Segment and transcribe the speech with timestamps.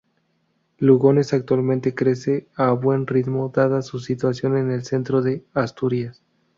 [0.79, 6.23] Lugones actualmente crece a buen ritmo dada su situación en el centro de Asturias.